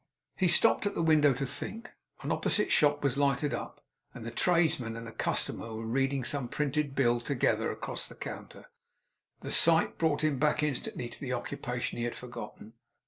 He 0.35 0.47
stopped 0.47 0.87
at 0.87 0.95
the 0.95 1.03
window 1.03 1.31
to 1.33 1.45
think. 1.45 1.91
An 2.23 2.31
opposite 2.31 2.71
shop 2.71 3.03
was 3.03 3.19
lighted 3.19 3.53
up; 3.53 3.85
and 4.15 4.25
the 4.25 4.31
tradesman 4.31 4.95
and 4.95 5.07
a 5.07 5.11
customer 5.11 5.71
were 5.75 5.85
reading 5.85 6.23
some 6.23 6.47
printed 6.47 6.95
bill 6.95 7.19
together 7.19 7.71
across 7.71 8.07
the 8.07 8.15
counter. 8.15 8.65
The 9.41 9.51
sight 9.51 9.99
brought 9.99 10.23
him 10.23 10.39
back, 10.39 10.63
instantly, 10.63 11.07
to 11.07 11.19
the 11.21 11.33
occupation 11.33 11.99
he 11.99 12.05
had 12.05 12.15
forgotten. 12.15 12.73